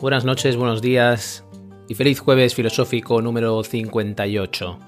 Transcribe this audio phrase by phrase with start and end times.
[0.00, 1.44] Buenas noches, buenos días
[1.88, 4.78] y feliz jueves filosófico número 58.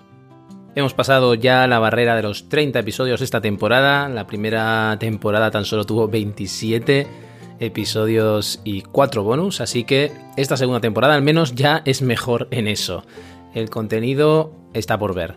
[0.75, 4.09] Hemos pasado ya la barrera de los 30 episodios esta temporada.
[4.09, 7.07] La primera temporada tan solo tuvo 27
[7.61, 12.67] episodios y 4 bonus, así que esta segunda temporada al menos ya es mejor en
[12.67, 13.05] eso.
[13.55, 15.37] El contenido está por ver.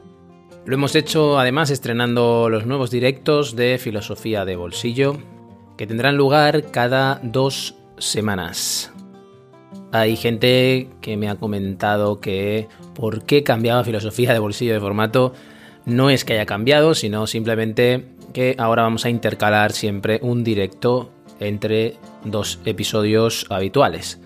[0.66, 5.20] Lo hemos hecho además estrenando los nuevos directos de Filosofía de Bolsillo,
[5.78, 8.92] que tendrán lugar cada dos semanas.
[9.92, 15.34] Hay gente que me ha comentado que por qué cambiaba filosofía de bolsillo de formato.
[15.86, 21.12] No es que haya cambiado, sino simplemente que ahora vamos a intercalar siempre un directo
[21.42, 24.20] entre dos episodios habituales.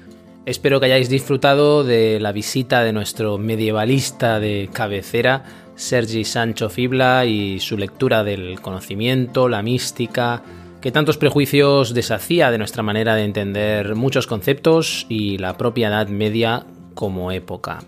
[0.46, 5.44] Espero que hayáis disfrutado de la visita de nuestro medievalista de cabecera,
[5.76, 10.44] Sergi Sancho Fibla, y su lectura del conocimiento, la mística,
[10.86, 16.10] que tantos prejuicios deshacía de nuestra manera de entender muchos conceptos y la propia Edad
[16.10, 17.80] Media como época.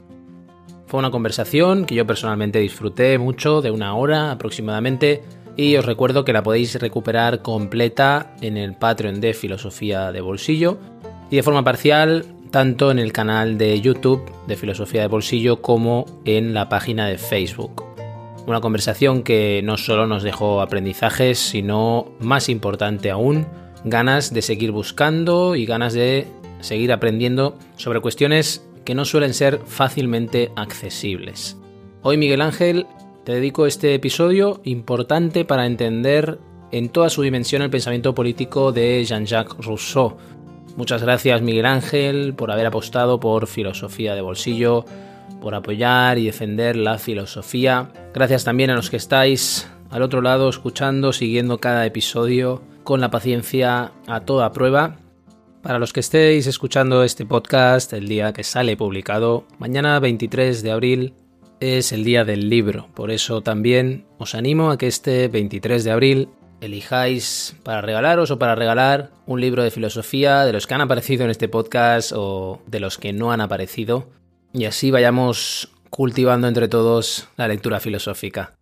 [0.88, 5.22] Fue una conversación que yo personalmente disfruté mucho, de una hora aproximadamente,
[5.56, 10.80] y os recuerdo que la podéis recuperar completa en el Patreon de Filosofía de Bolsillo
[11.30, 16.08] y de forma parcial tanto en el canal de YouTube de Filosofía de Bolsillo como
[16.26, 17.87] en la página de Facebook.
[18.48, 23.46] Una conversación que no solo nos dejó aprendizajes, sino, más importante aún,
[23.84, 26.28] ganas de seguir buscando y ganas de
[26.62, 31.58] seguir aprendiendo sobre cuestiones que no suelen ser fácilmente accesibles.
[32.04, 32.88] Hoy, Miguel Ángel,
[33.26, 36.40] te dedico este episodio importante para entender
[36.72, 40.16] en toda su dimensión el pensamiento político de Jean-Jacques Rousseau.
[40.78, 44.86] Muchas gracias, Miguel Ángel, por haber apostado por filosofía de bolsillo,
[45.42, 47.92] por apoyar y defender la filosofía.
[48.14, 53.12] Gracias también a los que estáis al otro lado escuchando, siguiendo cada episodio con la
[53.12, 54.98] paciencia a toda prueba.
[55.62, 60.72] Para los que estéis escuchando este podcast el día que sale publicado, mañana 23 de
[60.72, 61.14] abril
[61.60, 62.88] es el día del libro.
[62.94, 66.30] Por eso también os animo a que este 23 de abril
[66.62, 71.24] elijáis para regalaros o para regalar un libro de filosofía de los que han aparecido
[71.24, 74.08] en este podcast o de los que no han aparecido
[74.58, 78.56] y así vayamos cultivando entre todos la lectura filosófica.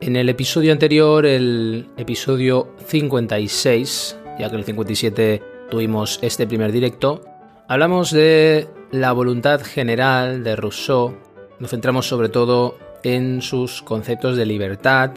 [0.00, 7.31] En el episodio anterior, el episodio 56, ya que el 57 tuvimos este primer directo,
[7.68, 11.14] Hablamos de la voluntad general de Rousseau,
[11.60, 15.12] nos centramos sobre todo en sus conceptos de libertad,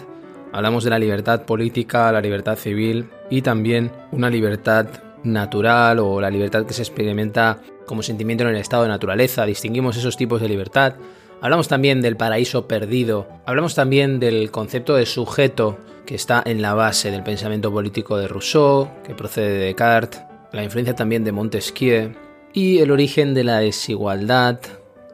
[0.53, 4.87] hablamos de la libertad política, la libertad civil y también una libertad
[5.23, 9.97] natural o la libertad que se experimenta como sentimiento en el estado de naturaleza, distinguimos
[9.97, 10.95] esos tipos de libertad.
[11.41, 16.75] Hablamos también del paraíso perdido, hablamos también del concepto de sujeto que está en la
[16.75, 22.11] base del pensamiento político de Rousseau, que procede de Descartes, la influencia también de Montesquieu,
[22.55, 24.59] y el origen de la desigualdad,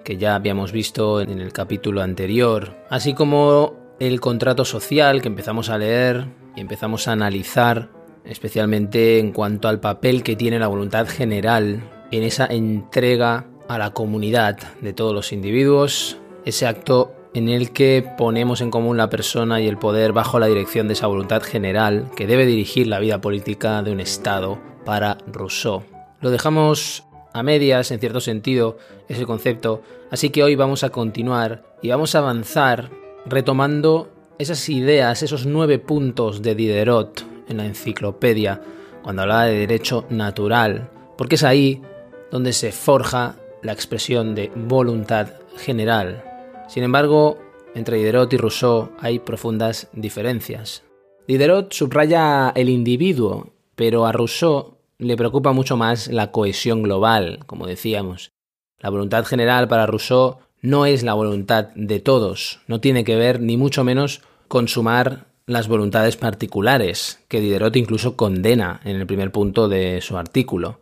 [0.06, 5.72] que ya habíamos visto en el capítulo anterior, así como el contrato social que empezamos
[5.72, 7.90] a leer y empezamos a analizar,
[8.26, 11.82] especialmente en cuanto al papel que tiene la voluntad general
[12.12, 18.06] en esa entrega a la comunidad de todos los individuos, ese acto en el que
[18.20, 22.12] ponemos en común la persona y el poder bajo la dirección de esa voluntad general
[22.16, 25.82] que debe dirigir la vida política de un Estado para Rousseau.
[26.20, 31.64] Lo dejamos a medias, en cierto sentido, ese concepto, así que hoy vamos a continuar
[31.82, 32.90] y vamos a avanzar
[33.26, 38.62] retomando esas ideas, esos nueve puntos de Diderot en la enciclopedia,
[39.04, 41.82] cuando hablaba de derecho natural, porque es ahí
[42.32, 46.24] donde se forja la expresión de voluntad general.
[46.68, 47.38] Sin embargo,
[47.76, 50.84] entre Diderot y Rousseau hay profundas diferencias.
[51.28, 57.66] Diderot subraya el individuo, pero a Rousseau le preocupa mucho más la cohesión global, como
[57.66, 58.32] decíamos.
[58.80, 63.42] La voluntad general para Rousseau no es la voluntad de todos, no tiene que ver
[63.42, 69.68] ni mucho menos consumar las voluntades particulares, que Diderot incluso condena en el primer punto
[69.68, 70.80] de su artículo.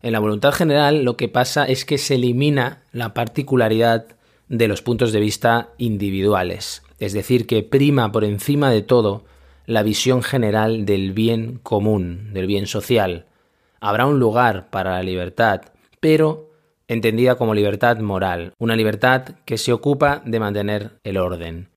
[0.00, 4.06] En la voluntad general lo que pasa es que se elimina la particularidad
[4.48, 9.24] de los puntos de vista individuales, es decir, que prima por encima de todo
[9.66, 13.26] la visión general del bien común, del bien social.
[13.80, 15.62] Habrá un lugar para la libertad,
[16.00, 16.50] pero
[16.88, 21.68] entendida como libertad moral, una libertad que se ocupa de mantener el orden.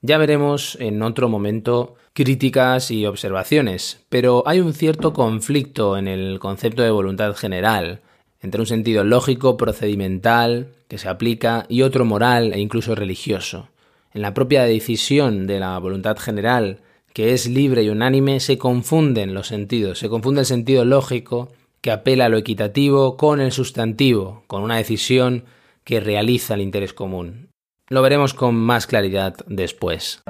[0.00, 6.38] Ya veremos en otro momento críticas y observaciones, pero hay un cierto conflicto en el
[6.38, 8.00] concepto de voluntad general,
[8.40, 13.70] entre un sentido lógico, procedimental, que se aplica, y otro moral e incluso religioso.
[14.14, 16.80] En la propia decisión de la voluntad general,
[17.12, 21.50] que es libre y unánime, se confunden los sentidos, se confunde el sentido lógico,
[21.80, 25.44] que apela a lo equitativo, con el sustantivo, con una decisión
[25.84, 27.48] que realiza el interés común.
[27.88, 30.22] Lo veremos con más claridad después.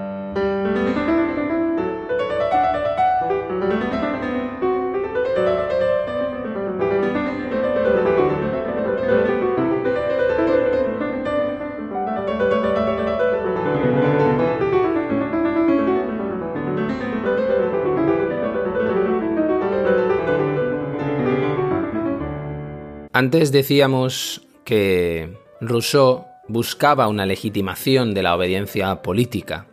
[23.18, 29.66] Antes decíamos que Rousseau buscaba una legitimación de la obediencia política.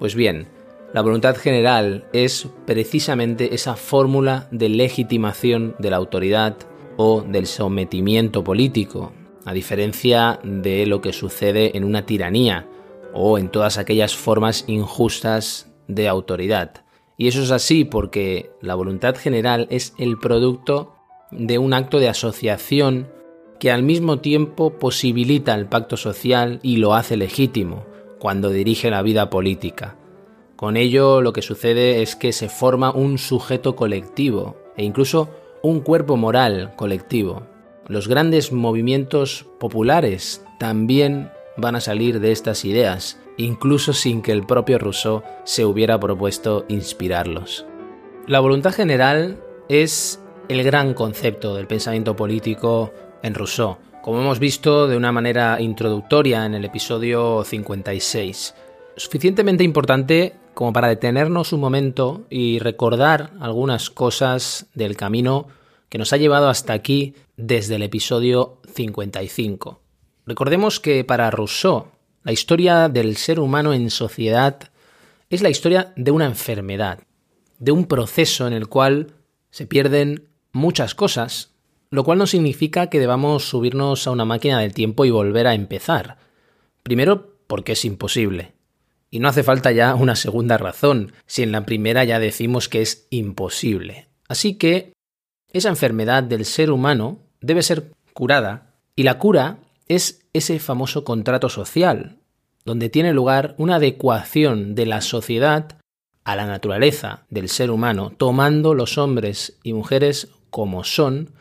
[0.00, 0.48] Pues bien,
[0.92, 6.56] la voluntad general es precisamente esa fórmula de legitimación de la autoridad
[6.96, 9.12] o del sometimiento político,
[9.44, 12.66] a diferencia de lo que sucede en una tiranía
[13.14, 16.84] o en todas aquellas formas injustas de autoridad.
[17.16, 20.97] Y eso es así porque la voluntad general es el producto
[21.30, 23.08] de un acto de asociación
[23.58, 27.84] que al mismo tiempo posibilita el pacto social y lo hace legítimo
[28.18, 29.96] cuando dirige la vida política.
[30.56, 35.28] Con ello lo que sucede es que se forma un sujeto colectivo e incluso
[35.62, 37.46] un cuerpo moral colectivo.
[37.86, 44.46] Los grandes movimientos populares también van a salir de estas ideas, incluso sin que el
[44.46, 47.66] propio Rousseau se hubiera propuesto inspirarlos.
[48.26, 52.92] La voluntad general es el gran concepto del pensamiento político
[53.22, 58.54] en Rousseau, como hemos visto de una manera introductoria en el episodio 56.
[58.96, 65.48] Suficientemente importante como para detenernos un momento y recordar algunas cosas del camino
[65.90, 69.80] que nos ha llevado hasta aquí desde el episodio 55.
[70.26, 71.88] Recordemos que para Rousseau
[72.24, 74.58] la historia del ser humano en sociedad
[75.28, 77.00] es la historia de una enfermedad,
[77.58, 79.14] de un proceso en el cual
[79.50, 81.52] se pierden muchas cosas
[81.90, 85.54] lo cual no significa que debamos subirnos a una máquina del tiempo y volver a
[85.54, 86.18] empezar.
[86.82, 88.52] Primero, porque es imposible.
[89.10, 92.82] Y no hace falta ya una segunda razón, si en la primera ya decimos que
[92.82, 94.08] es imposible.
[94.28, 94.92] Así que
[95.52, 101.48] esa enfermedad del ser humano debe ser curada, y la cura es ese famoso contrato
[101.48, 102.18] social,
[102.66, 105.78] donde tiene lugar una adecuación de la sociedad
[106.24, 111.32] a la naturaleza del ser humano, tomando los hombres y mujeres como son,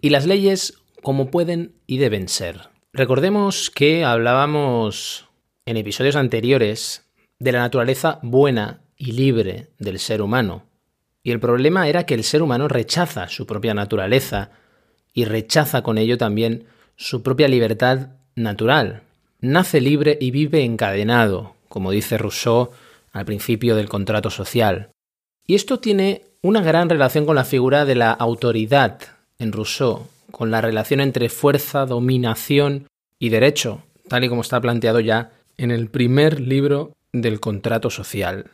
[0.00, 2.68] y las leyes como pueden y deben ser.
[2.92, 5.28] Recordemos que hablábamos
[5.66, 7.04] en episodios anteriores
[7.38, 10.64] de la naturaleza buena y libre del ser humano.
[11.22, 14.50] Y el problema era que el ser humano rechaza su propia naturaleza
[15.12, 16.66] y rechaza con ello también
[16.96, 19.02] su propia libertad natural.
[19.40, 22.70] Nace libre y vive encadenado, como dice Rousseau
[23.12, 24.90] al principio del contrato social.
[25.46, 28.98] Y esto tiene una gran relación con la figura de la autoridad
[29.38, 32.88] en Rousseau con la relación entre fuerza, dominación
[33.20, 38.50] y derecho, tal y como está planteado ya en el primer libro del contrato social.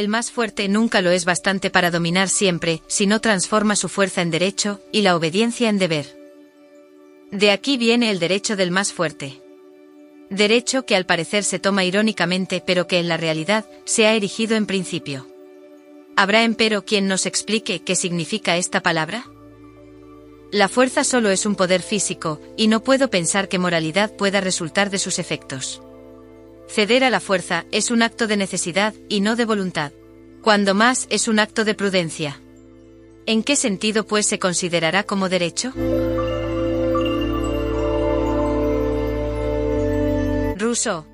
[0.00, 4.22] El más fuerte nunca lo es bastante para dominar siempre, si no transforma su fuerza
[4.22, 6.18] en derecho, y la obediencia en deber.
[7.30, 9.42] De aquí viene el derecho del más fuerte.
[10.30, 14.56] Derecho que al parecer se toma irónicamente pero que en la realidad se ha erigido
[14.56, 15.26] en principio.
[16.16, 19.26] ¿Habrá empero quien nos explique qué significa esta palabra?
[20.50, 24.88] La fuerza solo es un poder físico, y no puedo pensar que moralidad pueda resultar
[24.88, 25.82] de sus efectos.
[26.70, 29.90] Ceder a la fuerza es un acto de necesidad y no de voluntad.
[30.40, 32.40] Cuando más es un acto de prudencia.
[33.26, 35.72] ¿En qué sentido pues se considerará como derecho?
[40.56, 41.06] Rousseau.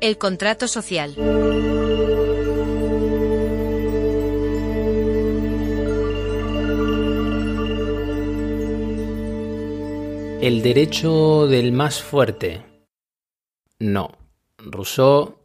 [0.00, 1.16] El contrato social.
[10.40, 12.64] El derecho del más fuerte.
[13.80, 14.21] No.
[14.64, 15.38] Rousseau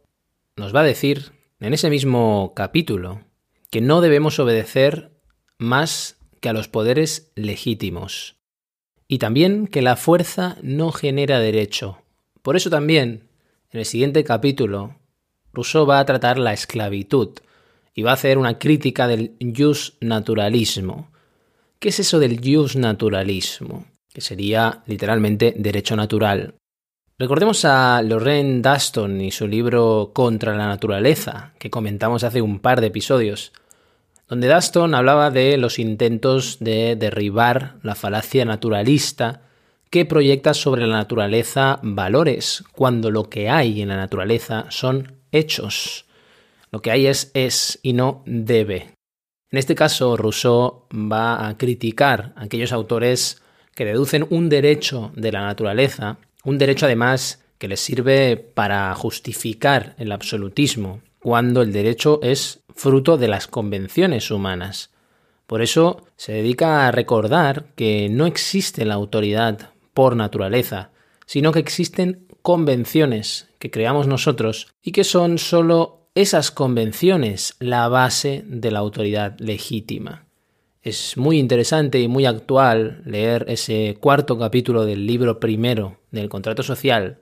[0.56, 3.22] nos va a decir en ese mismo capítulo
[3.70, 5.10] que no debemos obedecer
[5.58, 8.36] más que a los poderes legítimos.
[9.08, 12.02] Y también que la fuerza no genera derecho.
[12.42, 13.28] Por eso también,
[13.72, 14.96] en el siguiente capítulo,
[15.52, 17.30] Rousseau va a tratar la esclavitud
[17.94, 21.10] y va a hacer una crítica del jus naturalismo.
[21.80, 23.86] ¿Qué es eso del jus naturalismo?
[24.12, 26.54] Que sería literalmente derecho natural.
[27.20, 32.80] Recordemos a Lorraine Daston y su libro Contra la naturaleza, que comentamos hace un par
[32.80, 33.52] de episodios,
[34.28, 39.42] donde Daston hablaba de los intentos de derribar la falacia naturalista
[39.90, 46.04] que proyecta sobre la naturaleza valores, cuando lo que hay en la naturaleza son hechos.
[46.70, 48.92] Lo que hay es es y no debe.
[49.50, 53.42] En este caso, Rousseau va a criticar a aquellos autores
[53.74, 59.94] que deducen un derecho de la naturaleza, un derecho además que les sirve para justificar
[59.98, 64.90] el absolutismo, cuando el derecho es fruto de las convenciones humanas.
[65.46, 70.90] Por eso se dedica a recordar que no existe la autoridad por naturaleza,
[71.26, 78.42] sino que existen convenciones que creamos nosotros y que son sólo esas convenciones la base
[78.46, 80.27] de la autoridad legítima.
[80.82, 86.62] Es muy interesante y muy actual leer ese cuarto capítulo del libro primero del contrato
[86.62, 87.18] social,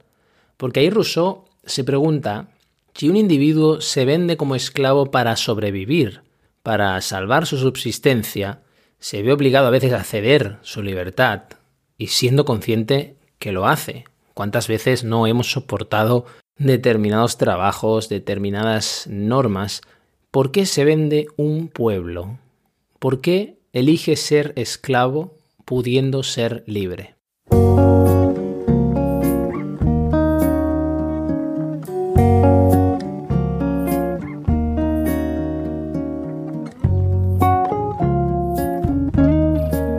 [0.56, 2.48] porque ahí Rousseau se pregunta
[2.94, 6.22] si un individuo se vende como esclavo para sobrevivir,
[6.62, 8.62] para salvar su subsistencia,
[8.98, 11.42] se ve obligado a veces a ceder su libertad,
[11.98, 14.04] y siendo consciente que lo hace.
[14.34, 16.26] ¿Cuántas veces no hemos soportado
[16.58, 19.80] determinados trabajos, determinadas normas?
[20.30, 22.38] ¿Por qué se vende un pueblo?
[23.06, 27.14] ¿Por qué elige ser esclavo pudiendo ser libre?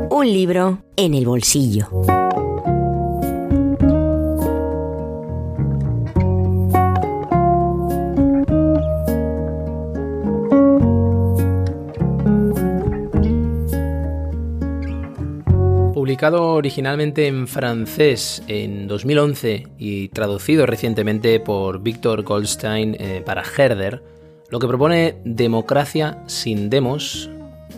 [0.10, 1.88] Un libro en el bolsillo.
[16.18, 24.02] Publicado originalmente en francés en 2011 y traducido recientemente por Víctor Goldstein eh, para Herder,
[24.50, 27.30] lo que propone Democracia sin demos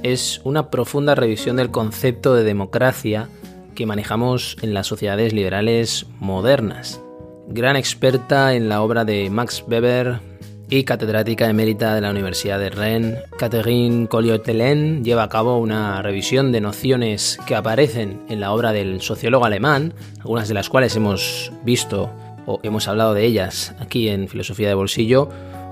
[0.04, 3.28] es una profunda revisión del concepto de democracia
[3.76, 7.02] que manejamos en las sociedades liberales modernas.
[7.50, 10.22] Gran experta en la obra de Max Weber
[10.70, 16.52] y catedrática emérita de la Universidad de Rennes, Catherine Colliot-Hélène lleva a cabo una revisión
[16.52, 21.52] de nociones que aparecen en la obra del sociólogo alemán, algunas de las cuales hemos
[21.64, 22.12] visto
[22.46, 25.30] o hemos hablado de ellas aquí en Filosofía de Bolsillo,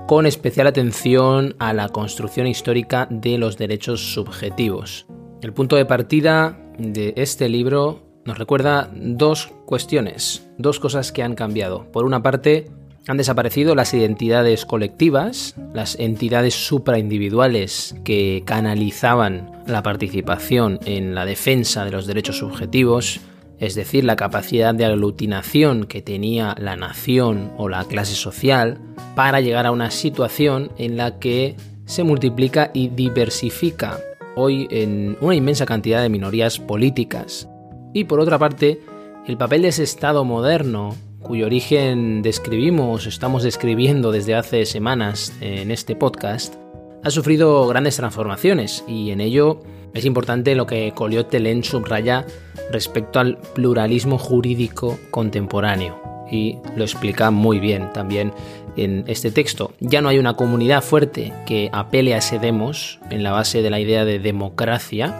[0.08, 5.06] con especial atención a la construcción histórica de los derechos subjetivos.
[5.42, 11.34] El punto de partida de este libro nos recuerda dos cuestiones, dos cosas que han
[11.34, 11.90] cambiado.
[11.92, 12.66] Por una parte,
[13.08, 21.86] han desaparecido las identidades colectivas, las entidades supraindividuales que canalizaban la participación en la defensa
[21.86, 23.20] de los derechos subjetivos,
[23.58, 28.78] es decir, la capacidad de aglutinación que tenía la nación o la clase social
[29.14, 33.98] para llegar a una situación en la que se multiplica y diversifica
[34.36, 37.48] hoy en una inmensa cantidad de minorías políticas.
[37.94, 38.82] Y por otra parte,
[39.26, 45.70] el papel de ese Estado moderno, cuyo origen describimos, estamos describiendo desde hace semanas en
[45.70, 46.54] este podcast,
[47.02, 49.60] ha sufrido grandes transformaciones y en ello
[49.94, 52.26] es importante lo que Colliot Telen subraya
[52.70, 58.32] respecto al pluralismo jurídico contemporáneo y lo explica muy bien también
[58.76, 59.72] en este texto.
[59.80, 63.70] Ya no hay una comunidad fuerte que apele a ese demos en la base de
[63.70, 65.16] la idea de democracia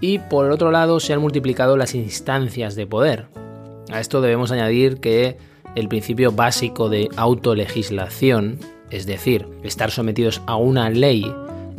[0.00, 3.26] y por otro lado se han multiplicado las instancias de poder.
[3.90, 5.36] A esto debemos añadir que
[5.74, 8.58] el principio básico de autolegislación,
[8.90, 11.32] es decir, estar sometidos a una ley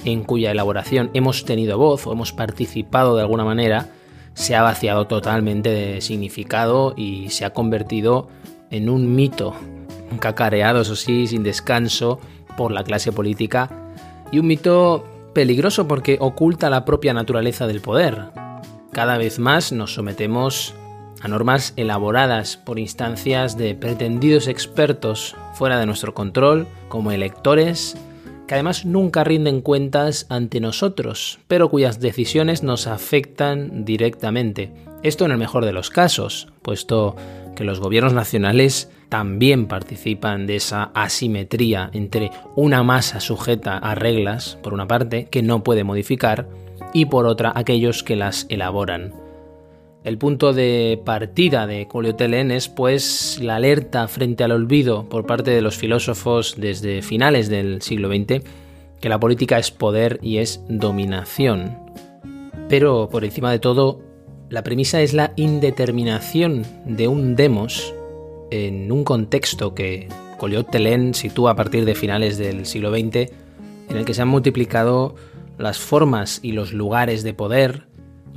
[0.05, 3.89] en cuya elaboración hemos tenido voz o hemos participado de alguna manera,
[4.35, 8.29] se ha vaciado totalmente de significado y se ha convertido
[8.69, 9.55] en un mito,
[10.19, 12.19] cacareado, eso sí, sin descanso
[12.55, 13.69] por la clase política,
[14.31, 18.29] y un mito peligroso porque oculta la propia naturaleza del poder.
[18.91, 20.73] Cada vez más nos sometemos
[21.21, 27.97] a normas elaboradas por instancias de pretendidos expertos fuera de nuestro control, como electores,
[28.47, 34.71] que además nunca rinden cuentas ante nosotros, pero cuyas decisiones nos afectan directamente.
[35.03, 37.15] Esto en el mejor de los casos, puesto
[37.55, 44.57] que los gobiernos nacionales también participan de esa asimetría entre una masa sujeta a reglas,
[44.61, 46.47] por una parte, que no puede modificar,
[46.93, 49.26] y por otra aquellos que las elaboran.
[50.07, 55.51] El punto de partida de Colliot-Helen es pues la alerta frente al olvido por parte
[55.51, 58.41] de los filósofos desde finales del siglo XX
[59.01, 61.77] que la política es poder y es dominación.
[62.69, 63.99] Pero por encima de todo,
[64.47, 67.93] la premisa es la indeterminación de un demos
[68.49, 73.29] en un contexto que Colliot-Helen sitúa a partir de finales del siglo XX,
[73.89, 75.15] en el que se han multiplicado
[75.57, 77.86] las formas y los lugares de poder,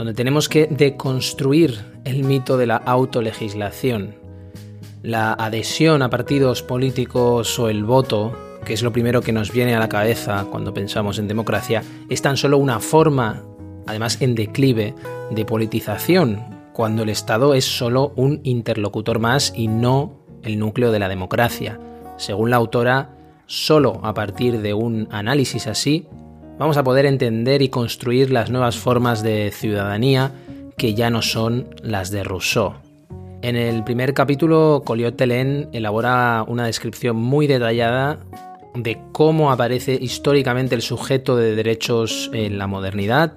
[0.01, 4.15] donde tenemos que deconstruir el mito de la autolegislación.
[5.03, 9.75] La adhesión a partidos políticos o el voto, que es lo primero que nos viene
[9.75, 13.45] a la cabeza cuando pensamos en democracia, es tan solo una forma,
[13.87, 14.95] además en declive,
[15.33, 20.99] de politización, cuando el Estado es solo un interlocutor más y no el núcleo de
[20.99, 21.79] la democracia.
[22.17, 26.07] Según la autora, solo a partir de un análisis así
[26.61, 30.33] vamos a poder entender y construir las nuevas formas de ciudadanía
[30.77, 32.75] que ya no son las de Rousseau.
[33.41, 38.19] En el primer capítulo, Colliot-Helen elabora una descripción muy detallada
[38.75, 43.33] de cómo aparece históricamente el sujeto de derechos en la modernidad,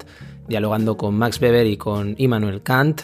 [0.50, 3.04] dialogando con Max Weber y con Immanuel Kant.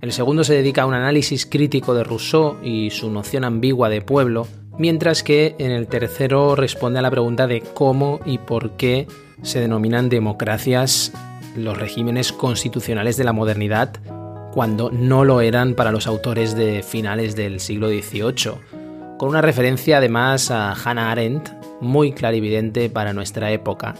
[0.00, 4.00] El segundo se dedica a un análisis crítico de Rousseau y su noción ambigua de
[4.00, 4.46] pueblo,
[4.80, 9.06] mientras que en el tercero responde a la pregunta de cómo y por qué
[9.42, 11.12] se denominan democracias
[11.54, 13.92] los regímenes constitucionales de la modernidad
[14.54, 18.54] cuando no lo eran para los autores de finales del siglo XVIII,
[19.18, 21.50] con una referencia además a Hannah Arendt
[21.82, 23.96] muy clarividente para nuestra época.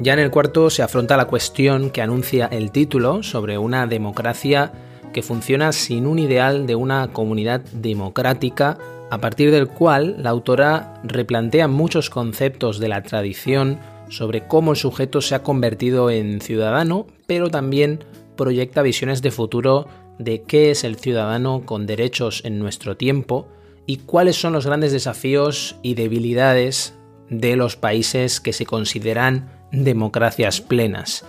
[0.00, 4.72] Ya en el cuarto se afronta la cuestión que anuncia el título sobre una democracia
[5.12, 8.76] que funciona sin un ideal de una comunidad democrática,
[9.14, 14.76] a partir del cual la autora replantea muchos conceptos de la tradición sobre cómo el
[14.76, 18.04] sujeto se ha convertido en ciudadano, pero también
[18.36, 19.86] proyecta visiones de futuro
[20.18, 23.46] de qué es el ciudadano con derechos en nuestro tiempo
[23.86, 26.98] y cuáles son los grandes desafíos y debilidades
[27.30, 31.24] de los países que se consideran democracias plenas.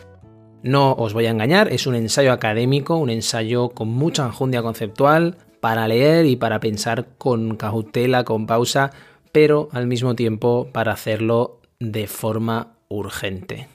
[0.63, 5.37] No os voy a engañar, es un ensayo académico, un ensayo con mucha enjundia conceptual
[5.65, 8.91] para leer y para pensar con cautela, con pausa,
[9.31, 13.67] pero al mismo tiempo para hacerlo de forma urgente.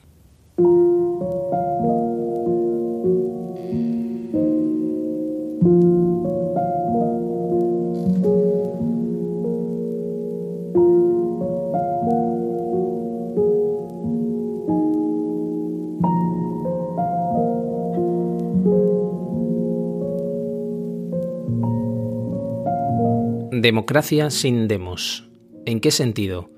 [23.61, 25.29] Democracia sin demos.
[25.67, 26.49] ¿En qué sentido?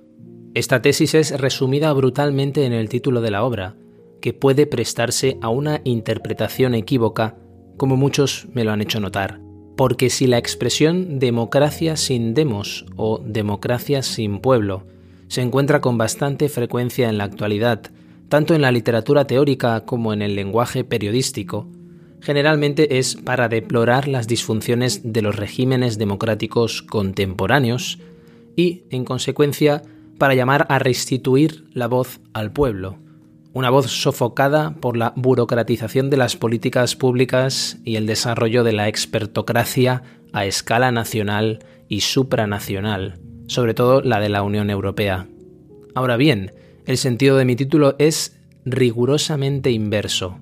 [0.54, 3.76] Esta tesis es resumida brutalmente en el título de la obra,
[4.22, 7.36] que puede prestarse a una interpretación equívoca,
[7.76, 9.42] como muchos me lo han hecho notar,
[9.76, 14.88] porque si la expresión democracia sin demos o democracia sin pueblo
[15.28, 17.82] se encuentra con bastante frecuencia en la actualidad,
[18.30, 21.68] tanto en la literatura teórica como en el lenguaje periodístico,
[22.24, 28.00] generalmente es para deplorar las disfunciones de los regímenes democráticos contemporáneos
[28.56, 29.82] y, en consecuencia,
[30.18, 32.98] para llamar a restituir la voz al pueblo,
[33.52, 38.88] una voz sofocada por la burocratización de las políticas públicas y el desarrollo de la
[38.88, 41.60] expertocracia a escala nacional
[41.90, 45.28] y supranacional, sobre todo la de la Unión Europea.
[45.94, 46.54] Ahora bien,
[46.86, 50.40] el sentido de mi título es rigurosamente inverso.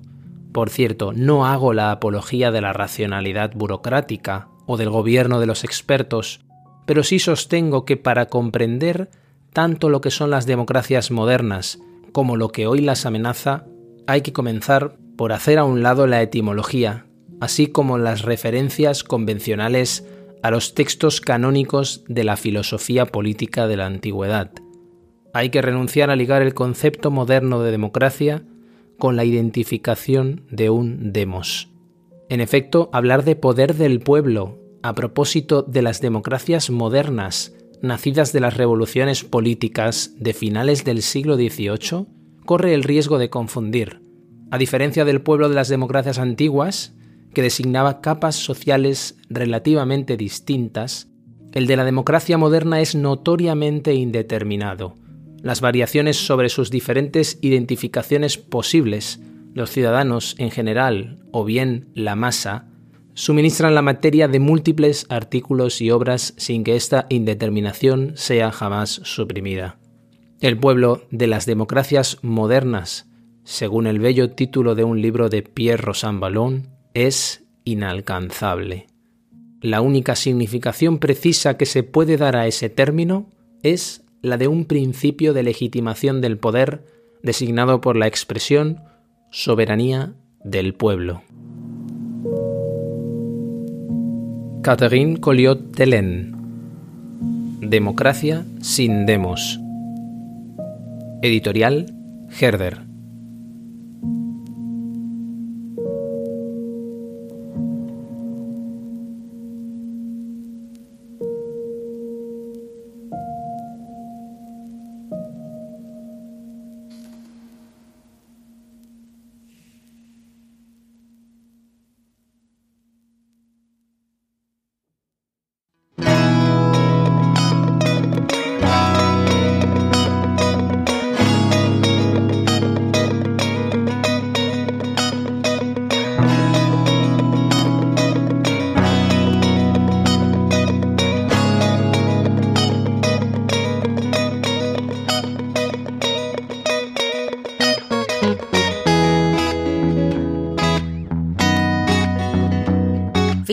[0.52, 5.64] Por cierto, no hago la apología de la racionalidad burocrática o del gobierno de los
[5.64, 6.44] expertos,
[6.86, 9.10] pero sí sostengo que para comprender
[9.52, 11.78] tanto lo que son las democracias modernas
[12.12, 13.64] como lo que hoy las amenaza,
[14.06, 17.06] hay que comenzar por hacer a un lado la etimología,
[17.40, 20.06] así como las referencias convencionales
[20.42, 24.50] a los textos canónicos de la filosofía política de la antigüedad.
[25.32, 28.42] Hay que renunciar a ligar el concepto moderno de democracia
[29.02, 31.72] con la identificación de un demos.
[32.28, 38.38] En efecto, hablar de poder del pueblo a propósito de las democracias modernas nacidas de
[38.38, 42.06] las revoluciones políticas de finales del siglo XVIII,
[42.46, 44.02] corre el riesgo de confundir.
[44.52, 46.94] A diferencia del pueblo de las democracias antiguas,
[47.34, 51.08] que designaba capas sociales relativamente distintas,
[51.54, 54.94] el de la democracia moderna es notoriamente indeterminado.
[55.42, 59.20] Las variaciones sobre sus diferentes identificaciones posibles,
[59.54, 62.68] los ciudadanos en general o bien la masa,
[63.14, 69.78] suministran la materia de múltiples artículos y obras sin que esta indeterminación sea jamás suprimida.
[70.40, 73.10] El pueblo de las democracias modernas,
[73.44, 78.86] según el bello título de un libro de Pierre Rosan Ballon, es inalcanzable.
[79.60, 83.30] La única significación precisa que se puede dar a ese término
[83.62, 86.84] es la de un principio de legitimación del poder
[87.22, 88.80] designado por la expresión
[89.30, 91.22] soberanía del pueblo.
[94.62, 96.36] Catherine Colliot-Telen
[97.60, 99.58] Democracia sin demos.
[101.22, 101.94] Editorial
[102.40, 102.91] Herder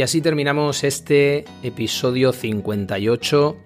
[0.00, 3.56] Y así terminamos este episodio 58,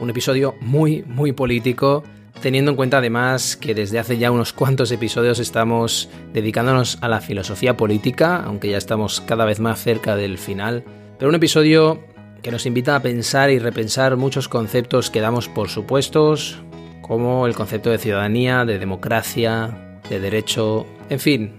[0.00, 2.02] un episodio muy, muy político,
[2.40, 7.20] teniendo en cuenta además que desde hace ya unos cuantos episodios estamos dedicándonos a la
[7.20, 10.84] filosofía política, aunque ya estamos cada vez más cerca del final,
[11.18, 12.02] pero un episodio
[12.40, 16.62] que nos invita a pensar y repensar muchos conceptos que damos por supuestos,
[17.02, 21.52] como el concepto de ciudadanía, de democracia, de derecho, en fin,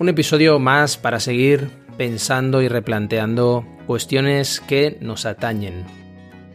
[0.00, 5.84] un episodio más para seguir pensando y replanteando cuestiones que nos atañen.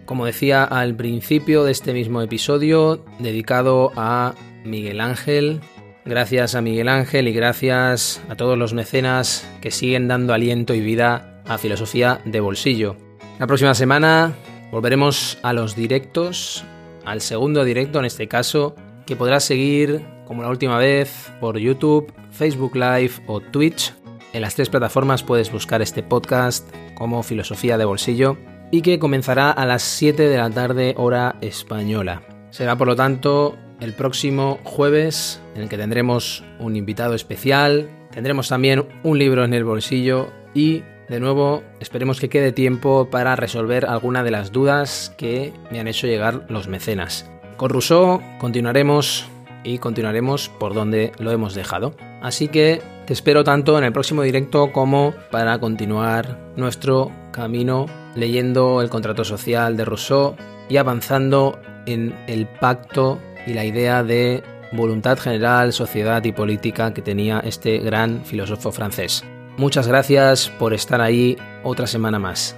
[0.05, 5.59] Como decía al principio de este mismo episodio, dedicado a Miguel Ángel,
[6.05, 10.79] gracias a Miguel Ángel y gracias a todos los mecenas que siguen dando aliento y
[10.79, 12.95] vida a Filosofía de Bolsillo.
[13.39, 14.33] La próxima semana
[14.71, 16.63] volveremos a los directos,
[17.05, 22.11] al segundo directo en este caso, que podrás seguir como la última vez por YouTube,
[22.31, 23.93] Facebook Live o Twitch
[24.37, 28.37] en las tres plataformas puedes buscar este podcast como Filosofía de Bolsillo
[28.69, 32.21] y que comenzará a las 7 de la tarde hora española.
[32.51, 38.47] Será por lo tanto el próximo jueves en el que tendremos un invitado especial, tendremos
[38.47, 43.87] también un libro en el bolsillo y de nuevo esperemos que quede tiempo para resolver
[43.87, 47.27] alguna de las dudas que me han hecho llegar los mecenas.
[47.57, 49.25] Con Rousseau continuaremos
[49.63, 51.95] y continuaremos por donde lo hemos dejado.
[52.21, 58.81] Así que te espero tanto en el próximo directo como para continuar nuestro camino leyendo
[58.81, 60.35] el contrato social de Rousseau
[60.67, 64.43] y avanzando en el pacto y la idea de
[64.73, 69.23] voluntad general, sociedad y política que tenía este gran filósofo francés.
[69.55, 72.57] Muchas gracias por estar ahí otra semana más.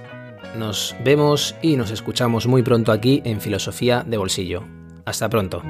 [0.58, 4.64] Nos vemos y nos escuchamos muy pronto aquí en Filosofía de Bolsillo.
[5.04, 5.62] Hasta pronto.